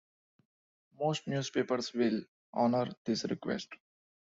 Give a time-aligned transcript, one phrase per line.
[1.03, 2.21] Most newspapers will
[2.55, 3.67] honor this request.